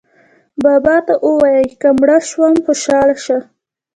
[0.63, 3.37] بابا ته ووایئ که زه مړه شوم خوشاله شه.